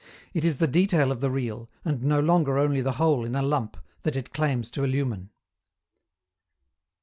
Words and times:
It 0.33 0.43
is 0.43 0.57
the 0.57 0.67
detail 0.67 1.11
of 1.11 1.21
the 1.21 1.29
real, 1.29 1.69
and 1.85 2.01
no 2.03 2.19
longer 2.19 2.57
only 2.57 2.81
the 2.81 2.93
whole 2.93 3.23
in 3.23 3.35
a 3.35 3.43
lump, 3.43 3.77
that 4.01 4.15
it 4.15 4.33
claims 4.33 4.71
to 4.71 4.83
illumine. 4.83 5.29